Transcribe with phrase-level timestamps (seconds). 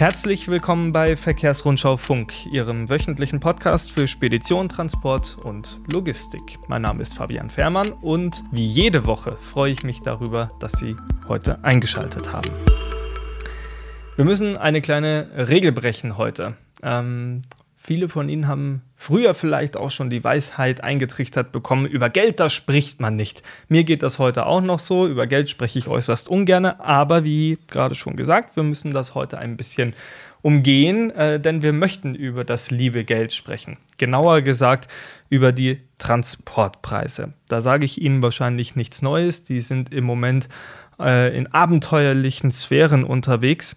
[0.00, 6.40] Herzlich willkommen bei Verkehrsrundschau Funk, Ihrem wöchentlichen Podcast für Spedition, Transport und Logistik.
[6.68, 10.96] Mein Name ist Fabian Fährmann und wie jede Woche freue ich mich darüber, dass Sie
[11.28, 12.48] heute eingeschaltet haben.
[14.16, 16.54] Wir müssen eine kleine Regel brechen heute.
[16.82, 17.42] Ähm,
[17.82, 22.50] Viele von Ihnen haben früher vielleicht auch schon die Weisheit eingetrichtert bekommen, über Geld, da
[22.50, 23.42] spricht man nicht.
[23.68, 27.56] Mir geht das heute auch noch so, über Geld spreche ich äußerst ungern, aber wie
[27.68, 29.94] gerade schon gesagt, wir müssen das heute ein bisschen
[30.42, 33.78] umgehen, äh, denn wir möchten über das liebe Geld sprechen.
[33.96, 34.90] Genauer gesagt
[35.30, 37.32] über die Transportpreise.
[37.48, 40.50] Da sage ich Ihnen wahrscheinlich nichts Neues, die sind im Moment
[41.00, 43.76] äh, in abenteuerlichen Sphären unterwegs.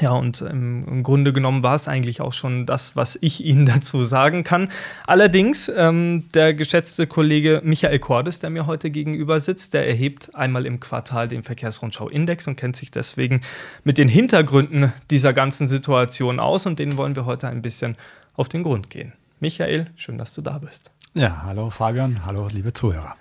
[0.00, 3.66] Ja, und ähm, im Grunde genommen war es eigentlich auch schon das, was ich Ihnen
[3.66, 4.70] dazu sagen kann.
[5.06, 10.64] Allerdings, ähm, der geschätzte Kollege Michael Cordes, der mir heute gegenüber sitzt, der erhebt einmal
[10.64, 13.42] im Quartal den Verkehrsrundschau-Index und kennt sich deswegen
[13.84, 17.96] mit den Hintergründen dieser ganzen Situation aus und denen wollen wir heute ein bisschen
[18.36, 19.12] auf den Grund gehen.
[19.38, 20.92] Michael, schön, dass du da bist.
[21.12, 23.16] Ja, hallo Fabian, hallo liebe Zuhörer.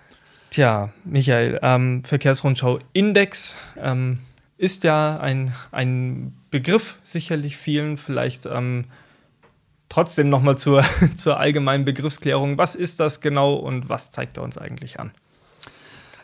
[0.49, 4.19] Tja, Michael, ähm, Verkehrsrundschau-Index ähm,
[4.59, 8.85] ist ja ein, ein Begriff sicherlich vielen, vielleicht ähm,
[9.87, 10.83] trotzdem nochmal zur,
[11.15, 12.57] zur allgemeinen Begriffsklärung.
[12.57, 15.11] Was ist das genau und was zeigt er uns eigentlich an?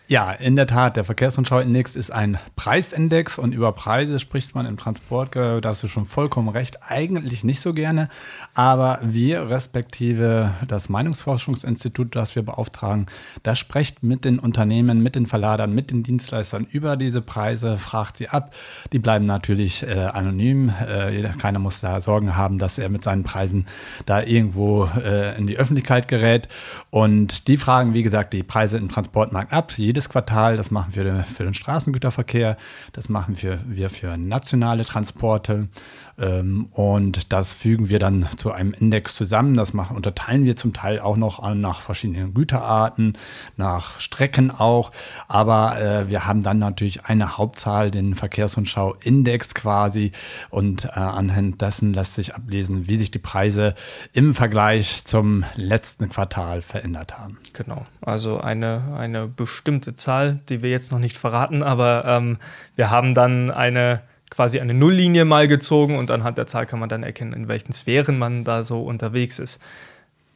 [0.07, 4.77] Ja, in der Tat, der Verkehrsrundschau-Index ist ein Preisindex und über Preise spricht man im
[4.77, 8.09] Transport, da hast du schon vollkommen recht, eigentlich nicht so gerne.
[8.53, 13.07] Aber wir, respektive das Meinungsforschungsinstitut, das wir beauftragen,
[13.41, 18.17] das spricht mit den Unternehmen, mit den Verladern, mit den Dienstleistern über diese Preise, fragt
[18.17, 18.53] sie ab.
[18.93, 20.71] Die bleiben natürlich äh, anonym.
[20.87, 23.65] Äh, keiner muss da Sorgen haben, dass er mit seinen Preisen
[24.05, 26.47] da irgendwo äh, in die Öffentlichkeit gerät.
[26.91, 29.73] Und die fragen, wie gesagt, die Preise im Transportmarkt ab.
[29.75, 30.57] Jede jedes Quartal.
[30.57, 32.57] Das machen wir für den Straßengüterverkehr,
[32.91, 35.69] das machen wir, wir für nationale Transporte
[36.17, 39.55] ähm, und das fügen wir dann zu einem Index zusammen.
[39.55, 43.17] Das machen, unterteilen wir zum Teil auch noch nach verschiedenen Güterarten,
[43.55, 44.91] nach Strecken auch.
[45.27, 50.11] Aber äh, wir haben dann natürlich eine Hauptzahl, den Verkehrsrundschau-Index quasi.
[50.49, 53.75] Und äh, anhand dessen lässt sich ablesen, wie sich die Preise
[54.11, 57.37] im Vergleich zum letzten Quartal verändert haben.
[57.53, 62.37] Genau, also eine, eine bestimmte bestimmte Zahl, die wir jetzt noch nicht verraten, aber ähm,
[62.75, 64.01] wir haben dann eine
[64.31, 67.73] quasi eine Nulllinie mal gezogen und anhand der Zahl kann man dann erkennen, in welchen
[67.73, 69.61] Sphären man da so unterwegs ist.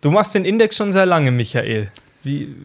[0.01, 1.91] Du machst den Index schon sehr lange, Michael.
[2.23, 2.55] Wie,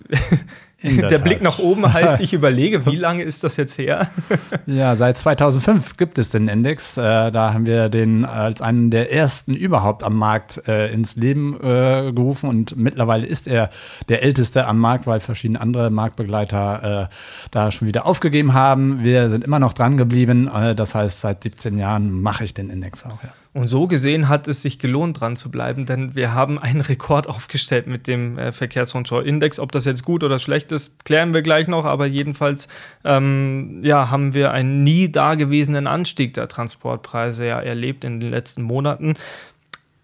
[0.84, 4.08] der, der Blick nach oben heißt, ich überlege, wie lange ist das jetzt her?
[4.66, 6.96] ja, seit 2005 gibt es den Index.
[6.96, 11.54] Äh, da haben wir den als einen der ersten überhaupt am Markt äh, ins Leben
[11.56, 13.70] äh, gerufen und mittlerweile ist er
[14.08, 17.14] der älteste am Markt, weil verschiedene andere Marktbegleiter äh,
[17.50, 19.04] da schon wieder aufgegeben haben.
[19.04, 20.48] Wir sind immer noch dran geblieben.
[20.48, 23.22] Äh, das heißt, seit 17 Jahren mache ich den Index auch.
[23.22, 23.30] Ja.
[23.54, 27.28] Und so gesehen hat es sich gelohnt, dran zu bleiben, denn wir haben einen Rekord
[27.28, 29.60] aufgestellt mit dem äh, Verkehrsrundschau-Index.
[29.60, 32.66] Ob das jetzt gut oder schlecht ist, klären wir gleich noch, aber jedenfalls
[33.04, 38.62] ähm, ja, haben wir einen nie dagewesenen Anstieg der Transportpreise ja erlebt in den letzten
[38.62, 39.14] Monaten.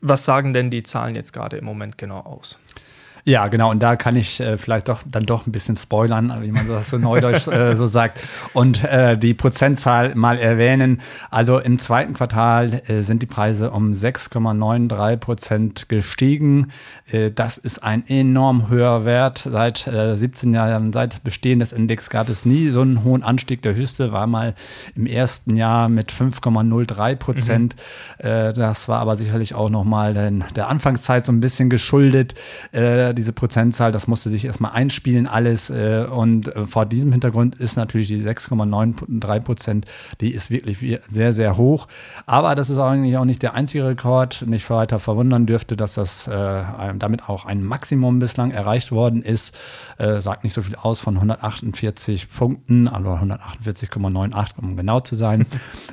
[0.00, 2.56] Was sagen denn die Zahlen jetzt gerade im Moment genau aus?
[3.24, 3.70] Ja, genau.
[3.70, 6.90] Und da kann ich äh, vielleicht doch dann doch ein bisschen spoilern, wie man das
[6.90, 8.22] so neudeutsch äh, so sagt,
[8.52, 11.00] und äh, die Prozentzahl mal erwähnen.
[11.30, 16.68] Also im zweiten Quartal äh, sind die Preise um 6,93 Prozent gestiegen.
[17.10, 19.48] Äh, das ist ein enorm höher Wert.
[19.50, 23.62] Seit 17 äh, Jahren, seit Bestehen des Index gab es nie so einen hohen Anstieg.
[23.62, 24.54] Der höchste war mal
[24.94, 27.76] im ersten Jahr mit 5,03 Prozent.
[28.22, 28.54] Mhm.
[28.54, 32.34] das war aber sicherlich auch nochmal der Anfangszeit so ein bisschen geschuldet
[33.14, 35.70] diese Prozentzahl, das musste sich erstmal einspielen, alles.
[35.70, 39.86] Äh, und äh, vor diesem Hintergrund ist natürlich die 6,93 Prozent,
[40.20, 41.88] die ist wirklich sehr, sehr hoch.
[42.26, 44.44] Aber das ist eigentlich auch nicht der einzige Rekord.
[44.46, 46.62] Nicht weiter verwundern dürfte, dass das äh,
[46.96, 49.54] damit auch ein Maximum bislang erreicht worden ist.
[49.98, 55.46] sagt nicht so viel aus von 148 Punkten, also 148,98, um genau zu sein.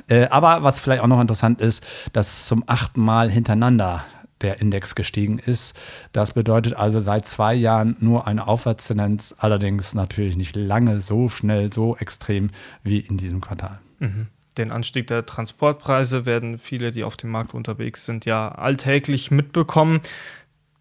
[0.30, 4.04] aber was vielleicht auch noch interessant ist, dass zum achten Mal hintereinander
[4.40, 5.76] der Index gestiegen ist.
[6.12, 11.72] Das bedeutet also seit zwei Jahren nur eine Aufwärtstendenz, allerdings natürlich nicht lange so schnell,
[11.72, 12.50] so extrem
[12.82, 13.78] wie in diesem Quartal.
[13.98, 14.28] Mhm.
[14.56, 20.00] Den Anstieg der Transportpreise werden viele, die auf dem Markt unterwegs sind, ja alltäglich mitbekommen.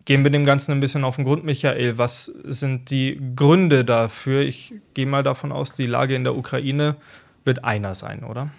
[0.06, 1.98] Gehen wir dem Ganzen ein bisschen auf den Grund, Michael.
[1.98, 4.42] Was sind die Gründe dafür?
[4.42, 6.95] Ich gehe mal davon aus, die Lage in der Ukraine
[7.45, 8.44] wird einer sein, oder?
[8.44, 8.51] Ja,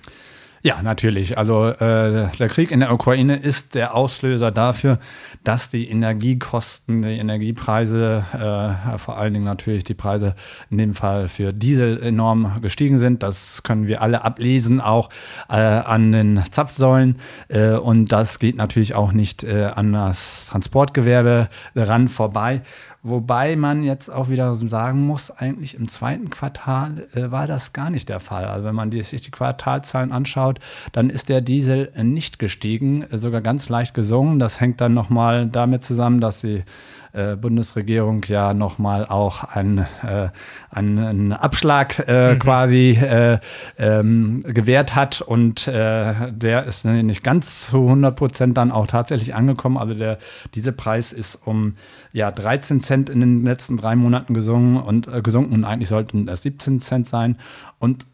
[0.83, 1.39] natürlich.
[1.39, 4.99] Also äh, der Krieg in der Ukraine ist der Auslöser dafür,
[5.45, 10.35] dass die Energiekosten, die Energiepreise, äh, vor allen Dingen natürlich die Preise
[10.71, 13.23] in dem Fall für Diesel enorm gestiegen sind.
[13.23, 15.11] Das können wir alle ablesen, auch
[15.49, 17.19] äh, an den Zapfsäulen.
[17.49, 22.63] Äh, und das geht natürlich auch nicht äh, an das Transportgewerbe ran vorbei.
[23.05, 27.91] Wobei man jetzt auch wieder sagen muss, eigentlich im zweiten Quartal äh, war das gar
[27.91, 28.45] nicht der Fall.
[28.47, 30.48] Also wenn man sich die Quartalzahlen anschaut,
[30.93, 34.39] dann ist der Diesel nicht gestiegen, sogar ganz leicht gesungen.
[34.39, 36.65] Das hängt dann nochmal damit zusammen, dass sie
[37.13, 40.29] äh, Bundesregierung ja nochmal auch einen, äh,
[40.71, 42.39] einen Abschlag äh, mhm.
[42.39, 43.39] quasi äh,
[43.79, 49.35] ähm, gewährt hat und äh, der ist nicht ganz zu 100 Prozent dann auch tatsächlich
[49.35, 49.79] angekommen.
[49.79, 50.19] Also der,
[50.55, 51.77] dieser Preis ist um
[52.13, 56.27] ja, 13 Cent in den letzten drei Monaten gesungen und, äh, gesunken und eigentlich sollten
[56.27, 57.37] das 17 Cent sein.
[57.79, 58.07] Und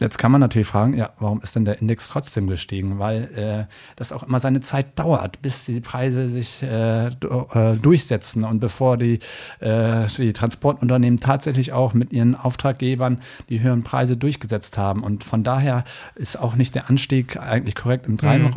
[0.00, 2.98] Jetzt kann man natürlich fragen, ja, warum ist denn der Index trotzdem gestiegen?
[2.98, 8.42] Weil äh, das auch immer seine Zeit dauert, bis die Preise sich äh, äh, durchsetzen
[8.42, 9.20] und bevor die,
[9.60, 15.04] äh, die Transportunternehmen tatsächlich auch mit ihren Auftraggebern die höheren Preise durchgesetzt haben.
[15.04, 15.84] Und von daher
[16.16, 18.50] ist auch nicht der Anstieg eigentlich korrekt im drei mhm.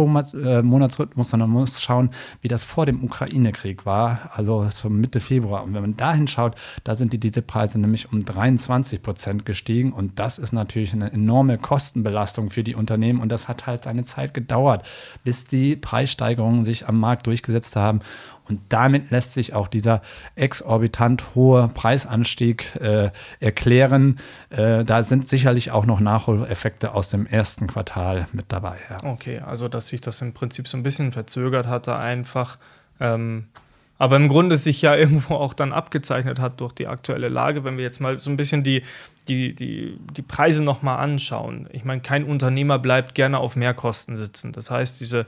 [0.63, 2.09] Monatsrhythmus, sondern man muss schauen,
[2.41, 5.63] wie das vor dem Ukraine-Krieg war, also zum Mitte Februar.
[5.63, 10.17] Und wenn man dahin schaut, da sind die Dieselpreise nämlich um 23 Prozent gestiegen und
[10.17, 14.33] das ist natürlich eine enorme Kostenbelastung für die Unternehmen und das hat halt seine Zeit
[14.33, 14.87] gedauert,
[15.25, 17.99] bis die Preissteigerungen sich am Markt durchgesetzt haben.
[18.47, 20.01] Und damit lässt sich auch dieser
[20.35, 24.19] exorbitant hohe Preisanstieg äh, erklären.
[24.49, 28.77] Äh, da sind sicherlich auch noch Nachholeffekte aus dem ersten Quartal mit dabei.
[28.89, 29.11] Ja.
[29.11, 32.57] Okay, also dass sich das im Prinzip so ein bisschen verzögert hatte, einfach.
[33.01, 33.47] Ähm
[33.97, 37.77] aber im Grunde sich ja irgendwo auch dann abgezeichnet hat durch die aktuelle Lage, wenn
[37.77, 38.83] wir jetzt mal so ein bisschen die,
[39.27, 41.67] die, die, die Preise nochmal anschauen.
[41.71, 44.53] Ich meine, kein Unternehmer bleibt gerne auf Mehrkosten sitzen.
[44.53, 45.25] Das heißt, diese,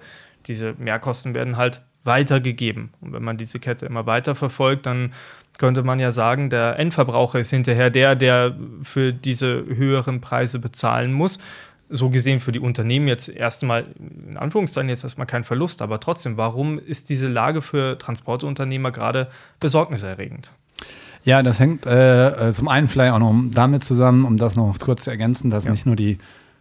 [0.48, 2.92] diese Mehrkosten werden halt weitergegeben.
[3.02, 5.14] Und wenn man diese Kette immer weiter verfolgt, dann
[5.58, 11.12] könnte man ja sagen, der Endverbraucher ist hinterher der, der für diese höheren Preise bezahlen
[11.12, 11.40] muss
[11.90, 13.86] so gesehen für die Unternehmen jetzt erstmal,
[14.30, 19.28] in Anführungszeichen jetzt erstmal kein Verlust, aber trotzdem, warum ist diese Lage für Transportunternehmer gerade
[19.60, 20.52] besorgniserregend?
[21.26, 25.04] Ja, das hängt äh, zum einen vielleicht auch noch damit zusammen, um das noch kurz
[25.04, 25.72] zu ergänzen, dass ja.
[25.72, 26.18] nicht nur die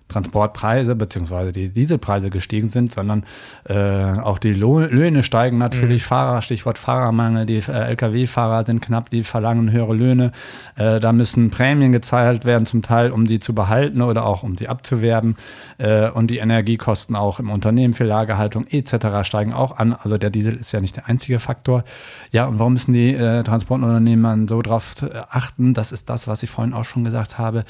[0.08, 1.52] Transportpreise bzw.
[1.52, 3.24] die Dieselpreise gestiegen sind, sondern
[3.68, 6.02] äh, auch die Löhne steigen natürlich.
[6.02, 6.06] Mhm.
[6.06, 10.32] Fahrer, Stichwort Fahrermangel, die äh, Lkw-Fahrer sind knapp, die verlangen höhere Löhne.
[10.76, 14.56] Äh, da müssen Prämien gezahlt werden, zum Teil, um sie zu behalten oder auch um
[14.56, 15.36] sie abzuwerben.
[15.76, 19.22] Äh, und die Energiekosten auch im Unternehmen für Lagerhaltung etc.
[19.22, 19.92] steigen auch an.
[19.92, 21.84] Also der Diesel ist ja nicht der einzige Faktor.
[22.32, 25.74] Ja, und warum müssen die äh, Transportunternehmen so darauf äh, achten?
[25.74, 27.64] Das ist das, was ich vorhin auch schon gesagt habe,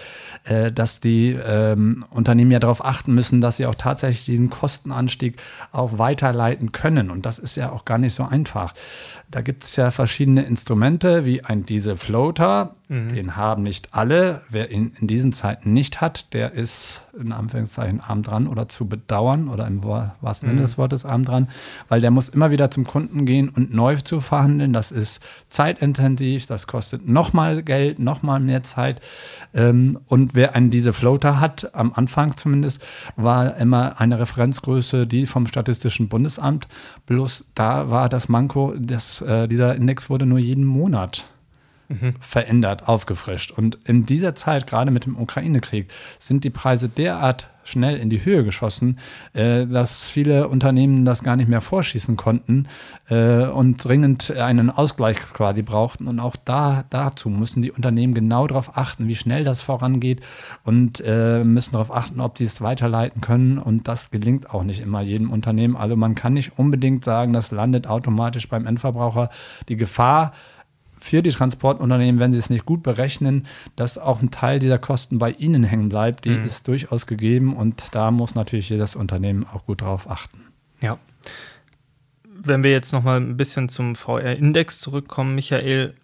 [0.74, 5.36] dass die ähm, Unternehmen ja darauf achten müssen, dass sie auch tatsächlich diesen Kostenanstieg
[5.72, 7.10] auch weiterleiten können.
[7.10, 8.74] Und das ist ja auch gar nicht so einfach.
[9.30, 12.74] Da gibt es ja verschiedene Instrumente, wie ein Diesel-Floater.
[12.88, 13.08] Mhm.
[13.14, 14.40] Den haben nicht alle.
[14.48, 18.86] Wer ihn in diesen Zeiten nicht hat, der ist in Anführungszeichen arm dran oder zu
[18.86, 20.64] bedauern oder im wahrsten Sinne mhm.
[20.64, 21.48] des Wortes arm dran,
[21.88, 24.72] weil der muss immer wieder zum Kunden gehen und neu zu verhandeln.
[24.72, 25.20] Das ist
[25.50, 29.02] zeitintensiv, das kostet nochmal Geld, nochmal mehr Zeit.
[29.52, 32.82] Ähm, und wer einen Diesel-Floater hat, am Anfang zumindest,
[33.16, 36.68] war immer eine Referenzgröße, die vom Statistischen Bundesamt.
[37.06, 41.28] Bloß da war das Manko, das äh, dieser Index wurde nur jeden Monat
[41.88, 42.14] mhm.
[42.20, 43.50] verändert, aufgefrischt.
[43.50, 48.24] Und in dieser Zeit, gerade mit dem Ukraine-Krieg, sind die Preise derart schnell in die
[48.24, 48.98] Höhe geschossen,
[49.34, 52.66] äh, dass viele Unternehmen das gar nicht mehr vorschießen konnten
[53.08, 56.08] äh, und dringend einen Ausgleich quasi brauchten.
[56.08, 60.22] Und auch da, dazu müssen die Unternehmen genau darauf achten, wie schnell das vorangeht
[60.64, 63.58] und äh, müssen darauf achten, ob sie es weiterleiten können.
[63.58, 65.76] Und das gelingt auch nicht immer jedem Unternehmen.
[65.76, 69.28] Also man kann nicht unbedingt sagen, das landet automatisch beim Endverbraucher.
[69.68, 70.32] Die Gefahr,
[71.08, 73.46] für die Transportunternehmen, wenn sie es nicht gut berechnen,
[73.76, 76.44] dass auch ein Teil dieser Kosten bei ihnen hängen bleibt, die mhm.
[76.44, 80.46] ist durchaus gegeben und da muss natürlich jedes Unternehmen auch gut drauf achten.
[80.80, 80.98] Ja.
[82.24, 85.94] Wenn wir jetzt noch mal ein bisschen zum VR-Index zurückkommen, Michael,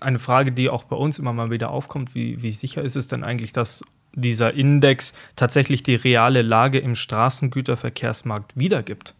[0.00, 3.08] eine Frage, die auch bei uns immer mal wieder aufkommt, wie, wie sicher ist es
[3.08, 3.82] denn eigentlich, dass
[4.14, 9.14] dieser Index tatsächlich die reale Lage im Straßengüterverkehrsmarkt wiedergibt?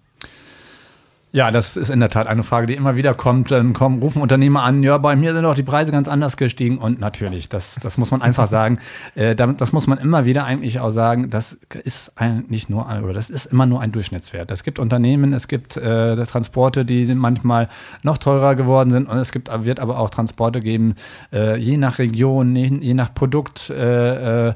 [1.35, 3.51] Ja, das ist in der Tat eine Frage, die immer wieder kommt.
[3.51, 6.77] Dann kommen, rufen Unternehmer an, ja, bei mir sind auch die Preise ganz anders gestiegen.
[6.77, 8.79] Und natürlich, das, das muss man einfach sagen.
[9.15, 13.15] Äh, das muss man immer wieder eigentlich auch sagen, das ist ein, nicht nur, oder
[13.15, 14.51] das ist immer nur ein Durchschnittswert.
[14.51, 17.71] Es gibt Unternehmen, es gibt äh, Transporte, die manchmal
[18.03, 19.09] noch teurer geworden sind.
[19.09, 20.97] Und es gibt, wird aber auch Transporte geben,
[21.33, 24.55] äh, je nach Region, je, je nach Produkt, äh, äh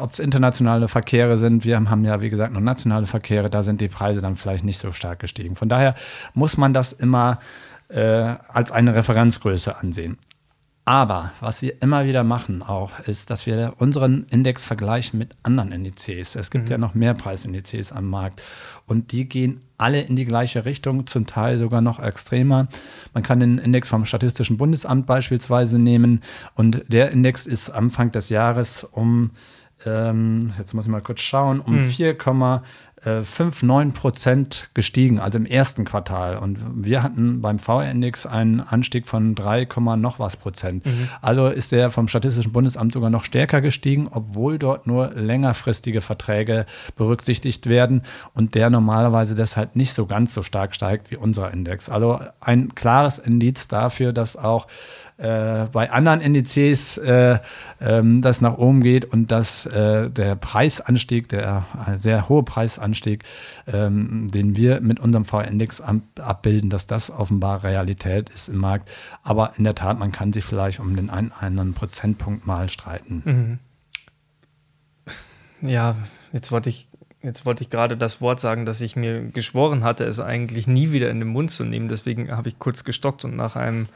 [0.00, 1.64] ob es internationale Verkehre sind.
[1.64, 4.78] Wir haben ja, wie gesagt, nur nationale Verkehre, da sind die Preise dann vielleicht nicht
[4.78, 5.54] so stark gestiegen.
[5.54, 5.91] Von daher
[6.34, 7.38] muss man das immer
[7.88, 10.18] äh, als eine Referenzgröße ansehen.
[10.84, 15.70] Aber was wir immer wieder machen auch, ist, dass wir unseren Index vergleichen mit anderen
[15.70, 16.34] Indizes.
[16.34, 16.70] Es gibt mhm.
[16.72, 18.42] ja noch mehr Preisindizes am Markt
[18.86, 22.66] und die gehen alle in die gleiche Richtung, zum Teil sogar noch extremer.
[23.14, 26.20] Man kann den Index vom Statistischen Bundesamt beispielsweise nehmen
[26.56, 29.30] und der Index ist Anfang des Jahres um,
[29.86, 31.88] ähm, jetzt muss ich mal kurz schauen, um mhm.
[31.90, 32.18] 4,
[33.04, 36.36] 5, 9 Prozent gestiegen, also im ersten Quartal.
[36.36, 39.66] Und wir hatten beim VR-Index einen Anstieg von 3,
[39.96, 40.86] noch was Prozent.
[40.86, 41.08] Mhm.
[41.20, 46.64] Also ist der vom Statistischen Bundesamt sogar noch stärker gestiegen, obwohl dort nur längerfristige Verträge
[46.96, 48.02] berücksichtigt werden
[48.34, 51.88] und der normalerweise deshalb nicht so ganz so stark steigt wie unser Index.
[51.88, 54.68] Also ein klares Indiz dafür, dass auch
[55.22, 57.38] äh, bei anderen Indizes äh,
[57.80, 63.22] ähm, das nach oben geht und dass äh, der Preisanstieg, der äh, sehr hohe Preisanstieg,
[63.68, 68.90] ähm, den wir mit unserem VR-Index abbilden, dass das offenbar Realität ist im Markt.
[69.22, 73.58] Aber in der Tat, man kann sich vielleicht um den einen, einen Prozentpunkt mal streiten.
[75.60, 75.68] Mhm.
[75.68, 75.94] Ja,
[76.32, 76.88] jetzt wollte ich
[77.24, 80.90] Jetzt wollte ich gerade das Wort sagen, dass ich mir geschworen hatte, es eigentlich nie
[80.90, 81.86] wieder in den Mund zu nehmen.
[81.86, 83.86] Deswegen habe ich kurz gestockt und nach einem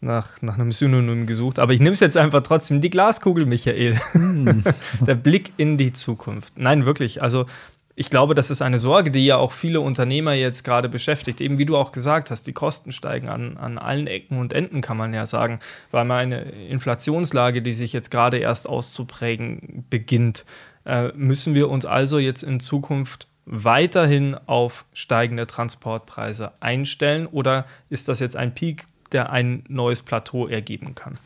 [0.00, 2.80] nach, nach einem Synonym gesucht, aber ich nehme es jetzt einfach trotzdem.
[2.80, 3.98] Die Glaskugel, Michael.
[4.12, 4.64] Hm.
[5.00, 6.52] Der Blick in die Zukunft.
[6.56, 7.22] Nein, wirklich.
[7.22, 7.46] Also,
[7.96, 11.40] ich glaube, das ist eine Sorge, die ja auch viele Unternehmer jetzt gerade beschäftigt.
[11.40, 14.82] Eben wie du auch gesagt hast, die Kosten steigen an, an allen Ecken und Enden,
[14.82, 15.58] kann man ja sagen,
[15.90, 20.44] weil man eine Inflationslage, die sich jetzt gerade erst auszuprägen beginnt.
[20.84, 28.08] Äh, müssen wir uns also jetzt in Zukunft weiterhin auf steigende Transportpreise einstellen oder ist
[28.08, 31.18] das jetzt ein Peak, der ein neues Plateau ergeben kann.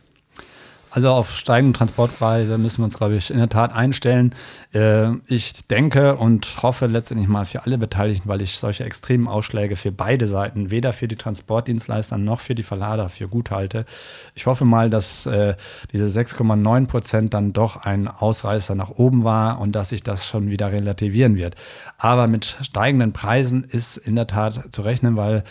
[0.94, 4.34] Also auf steigende Transportpreise müssen wir uns, glaube ich, in der Tat einstellen.
[4.74, 9.76] Äh, ich denke und hoffe letztendlich mal für alle Beteiligten, weil ich solche extremen Ausschläge
[9.76, 13.86] für beide Seiten, weder für die Transportdienstleister noch für die Verlader, für gut halte.
[14.34, 15.54] Ich hoffe mal, dass äh,
[15.92, 20.50] diese 6,9 Prozent dann doch ein Ausreißer nach oben war und dass sich das schon
[20.50, 21.56] wieder relativieren wird.
[21.96, 25.42] Aber mit steigenden Preisen ist in der Tat zu rechnen, weil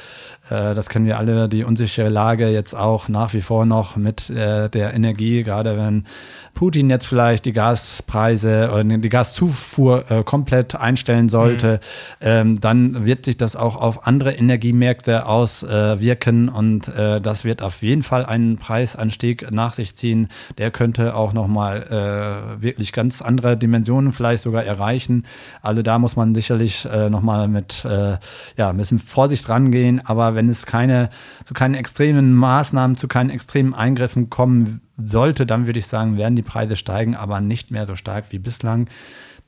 [0.52, 4.94] das kennen wir alle, die unsichere Lage jetzt auch nach wie vor noch mit der
[4.94, 6.06] Energie gerade wenn
[6.54, 11.80] Putin jetzt vielleicht die Gaspreise oder die Gaszufuhr äh, komplett einstellen sollte,
[12.20, 12.28] mhm.
[12.28, 17.62] ähm, dann wird sich das auch auf andere Energiemärkte auswirken äh, und äh, das wird
[17.62, 20.28] auf jeden Fall einen Preisanstieg nach sich ziehen.
[20.58, 25.24] Der könnte auch nochmal äh, wirklich ganz andere Dimensionen vielleicht sogar erreichen.
[25.62, 28.18] Also da muss man sicherlich äh, nochmal mit äh,
[28.58, 31.10] ja, ein bisschen Vorsicht rangehen, aber wenn es keine
[31.46, 36.36] zu keinen extremen Maßnahmen, zu keinen extremen Eingriffen kommen sollte, dann würde ich sagen, werden
[36.36, 38.88] die Preise steigen, aber nicht mehr so stark wie bislang.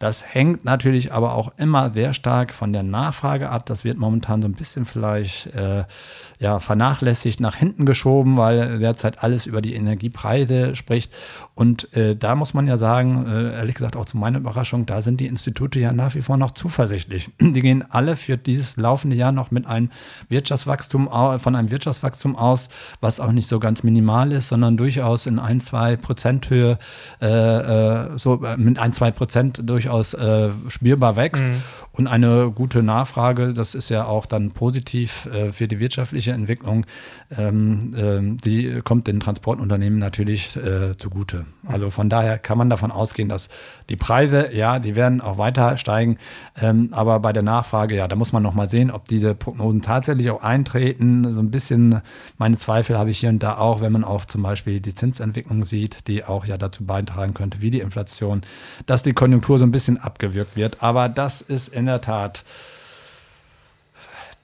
[0.04, 3.66] Das hängt natürlich aber auch immer sehr stark von der Nachfrage ab.
[3.66, 5.86] Das wird momentan so ein bisschen vielleicht äh,
[6.40, 11.14] ja, vernachlässigt, nach hinten geschoben, weil derzeit alles über die Energiepreise spricht.
[11.56, 15.02] Und äh, da muss man ja sagen, äh, ehrlich gesagt auch zu meiner Überraschung, da
[15.02, 17.32] sind die Institute ja nach wie vor noch zuversichtlich.
[17.40, 19.90] Die gehen alle für dieses laufende Jahr noch mit einem
[20.28, 21.08] Wirtschaftswachstum,
[21.40, 22.68] von einem Wirtschaftswachstum aus,
[23.00, 26.78] was auch nicht so ganz minimal ist, sondern durchaus in ein, zwei Prozent Höhe,
[27.22, 29.93] äh, äh, so äh, mit ein, zwei Prozent durchaus
[30.68, 31.44] spürbar wächst.
[31.44, 31.62] Mhm.
[31.92, 36.86] Und eine gute Nachfrage, das ist ja auch dann positiv für die wirtschaftliche Entwicklung,
[37.38, 41.46] ähm, ähm, die kommt den Transportunternehmen natürlich äh, zugute.
[41.66, 43.50] Also von daher kann man davon ausgehen, dass
[43.90, 46.18] die Preise, ja, die werden auch weiter steigen,
[46.60, 49.82] ähm, aber bei der Nachfrage, ja, da muss man noch mal sehen, ob diese Prognosen
[49.82, 51.34] tatsächlich auch eintreten.
[51.34, 52.02] So ein bisschen
[52.38, 55.66] meine Zweifel habe ich hier und da auch, wenn man auch zum Beispiel die Zinsentwicklung
[55.66, 58.42] sieht, die auch ja dazu beitragen könnte, wie die Inflation,
[58.86, 60.82] dass die Konjunktur so ein bisschen abgewürgt wird.
[60.82, 62.46] Aber das ist in der Tat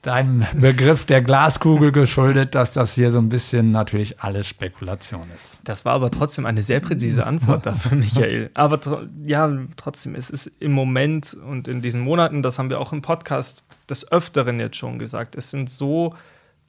[0.02, 5.58] deinem Begriff der Glaskugel geschuldet, dass das hier so ein bisschen natürlich alles Spekulation ist.
[5.64, 8.50] Das war aber trotzdem eine sehr präzise Antwort dafür, Michael.
[8.54, 12.80] Aber tr ja, trotzdem, es ist im Moment und in diesen Monaten, das haben wir
[12.80, 16.14] auch im Podcast des Öfteren jetzt schon gesagt, es sind so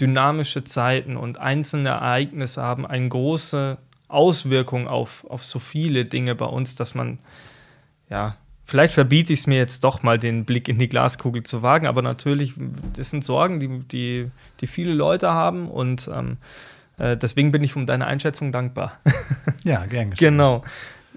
[0.02, 3.78] dynamische Zeiten und einzelne Ereignisse haben eine große
[4.10, 7.20] Auswirkung auf, auf so viele Dinge bei uns, dass man
[8.10, 8.36] ja
[8.72, 11.88] vielleicht verbiete ich es mir jetzt doch mal, den Blick in die Glaskugel zu wagen,
[11.88, 12.54] aber natürlich,
[12.96, 16.38] das sind Sorgen, die, die, die viele Leute haben und ähm,
[16.98, 18.98] äh, deswegen bin ich um deine Einschätzung dankbar.
[19.64, 20.36] Ja, gern geschehen.
[20.36, 20.64] Genau.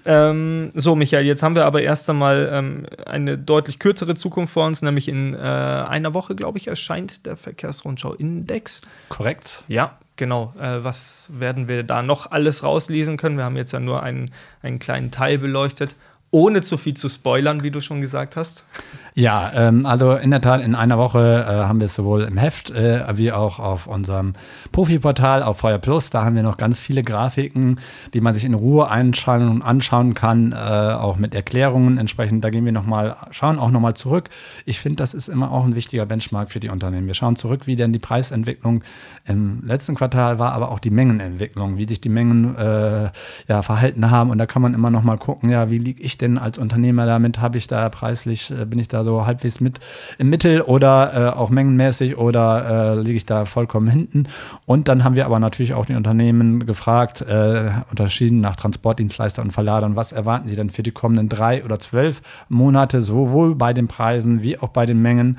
[0.05, 4.67] Ähm, so, Michael, jetzt haben wir aber erst einmal ähm, eine deutlich kürzere Zukunft vor
[4.67, 8.81] uns, nämlich in äh, einer Woche, glaube ich, erscheint der Verkehrsrundschau-Index.
[9.09, 9.63] Korrekt.
[9.67, 10.53] Ja, genau.
[10.59, 13.37] Äh, was werden wir da noch alles rauslesen können?
[13.37, 14.31] Wir haben jetzt ja nur einen,
[14.61, 15.95] einen kleinen Teil beleuchtet
[16.31, 18.65] ohne zu viel zu spoilern, wie du schon gesagt hast?
[19.13, 22.35] Ja, ähm, also in der Tat, in einer Woche äh, haben wir es sowohl im
[22.35, 24.33] Heft äh, wie auch auf unserem
[24.73, 26.09] Profi-Portal auf Feuer Plus.
[26.09, 27.79] Da haben wir noch ganz viele Grafiken,
[28.13, 32.43] die man sich in Ruhe einschauen und anschauen kann, äh, auch mit Erklärungen entsprechend.
[32.43, 34.29] Da gehen wir nochmal, schauen auch nochmal zurück.
[34.65, 37.07] Ich finde, das ist immer auch ein wichtiger Benchmark für die Unternehmen.
[37.07, 38.83] Wir schauen zurück, wie denn die Preisentwicklung
[39.25, 43.11] im letzten Quartal war, aber auch die Mengenentwicklung, wie sich die Mengen äh,
[43.47, 44.29] ja, verhalten haben.
[44.29, 47.05] Und da kann man immer nochmal gucken, ja, wie liege ich denn denn als Unternehmer
[47.05, 47.39] damit?
[47.39, 49.79] Habe ich da preislich, äh, bin ich da so halbwegs mit
[50.17, 54.27] im Mittel oder äh, auch mengenmäßig oder äh, liege ich da vollkommen hinten?
[54.65, 59.51] Und dann haben wir aber natürlich auch die Unternehmen gefragt, äh, unterschieden nach Transportdienstleistern und
[59.51, 63.87] Verladern, was erwarten sie denn für die kommenden drei oder zwölf Monate, sowohl bei den
[63.87, 65.37] Preisen wie auch bei den Mengen?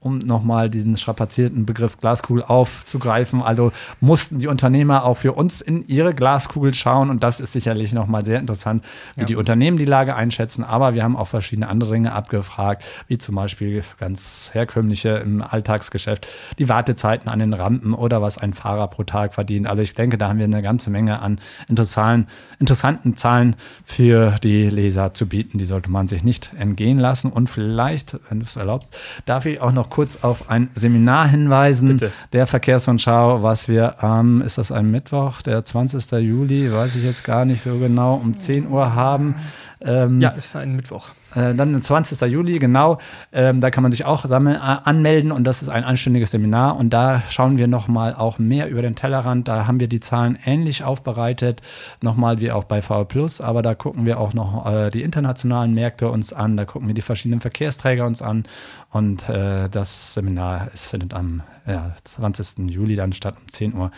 [0.00, 3.42] Um nochmal diesen strapazierten Begriff Glaskugel aufzugreifen.
[3.42, 7.92] Also mussten die Unternehmer auch für uns in ihre Glaskugel schauen und das ist sicherlich
[7.92, 9.26] nochmal sehr interessant, wie ja.
[9.26, 10.64] die Unternehmen die Lage einschätzen.
[10.64, 16.26] Aber wir haben auch verschiedene andere Dinge abgefragt, wie zum Beispiel ganz herkömmliche im Alltagsgeschäft,
[16.58, 19.66] die Wartezeiten an den Rampen oder was ein Fahrer pro Tag verdient.
[19.66, 22.28] Also ich denke, da haben wir eine ganze Menge an interessanten,
[22.58, 25.58] interessanten Zahlen für die Leser zu bieten.
[25.58, 27.30] Die sollte man sich nicht entgehen lassen.
[27.30, 31.28] Und vielleicht, wenn du es erlaubst, darf ich auch auch noch kurz auf ein Seminar
[31.28, 32.12] hinweisen Bitte.
[32.32, 36.12] der Verkehrsrundschau, was wir am, ähm, ist das ein Mittwoch, der 20.
[36.12, 39.34] Juli, weiß ich jetzt gar nicht so genau, um 10 Uhr haben.
[39.80, 41.10] Ähm, ja, ist ein Mittwoch.
[41.34, 42.18] Äh, dann 20.
[42.22, 42.98] Juli, genau.
[43.30, 46.78] Ähm, da kann man sich auch sammeln, äh, anmelden und das ist ein anständiges Seminar.
[46.78, 49.48] Und da schauen wir nochmal auch mehr über den Tellerrand.
[49.48, 51.60] Da haben wir die Zahlen ähnlich aufbereitet,
[52.00, 53.42] nochmal wie auch bei VW Plus.
[53.42, 56.56] Aber da gucken wir auch noch äh, die internationalen Märkte uns an.
[56.56, 58.44] Da gucken wir die verschiedenen Verkehrsträger uns an.
[58.90, 62.70] Und äh, das Seminar es findet am ja, 20.
[62.70, 63.36] Juli dann statt.
[63.40, 63.90] Um 10 Uhr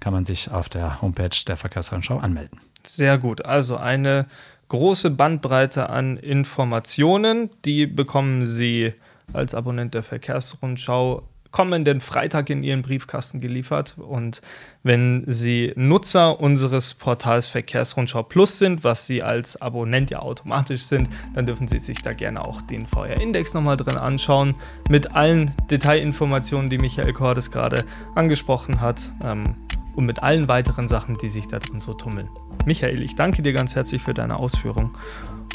[0.00, 2.60] kann man sich auf der Homepage der Verkehrsrundschau anmelden.
[2.86, 3.44] Sehr gut.
[3.44, 4.26] Also eine
[4.68, 7.50] große Bandbreite an Informationen.
[7.64, 8.92] Die bekommen Sie
[9.32, 11.22] als Abonnent der Verkehrsrundschau
[11.54, 13.94] kommenden Freitag in Ihren Briefkasten geliefert.
[13.96, 14.42] Und
[14.82, 21.08] wenn Sie Nutzer unseres Portals Verkehrsrundschau Plus sind, was Sie als Abonnent ja automatisch sind,
[21.32, 24.56] dann dürfen Sie sich da gerne auch den VR-Index nochmal drin anschauen.
[24.90, 27.84] Mit allen Detailinformationen, die Michael Cordes gerade
[28.16, 29.12] angesprochen hat.
[29.22, 29.54] Ähm,
[29.94, 32.28] und mit allen weiteren Sachen, die sich da drin so tummeln.
[32.66, 34.90] Michael, ich danke dir ganz herzlich für deine Ausführung.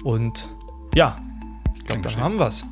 [0.05, 0.47] Und
[0.95, 1.17] ja,
[1.75, 2.65] ich glaube, dann haben wir es.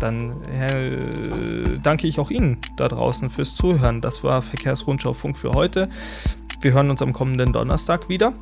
[0.00, 4.00] Dann äh, danke ich auch Ihnen da draußen fürs Zuhören.
[4.00, 5.88] Das war Verkehrsrundschau Funk für heute.
[6.60, 8.32] Wir hören uns am kommenden Donnerstag wieder.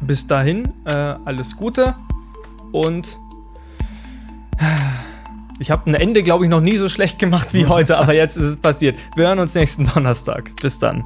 [0.00, 1.94] Bis dahin, äh, alles Gute
[2.72, 3.18] und
[5.58, 8.36] ich habe ein Ende, glaube ich, noch nie so schlecht gemacht wie heute, aber jetzt
[8.36, 8.98] ist es passiert.
[9.14, 10.54] Wir hören uns nächsten Donnerstag.
[10.60, 11.02] Bis dann.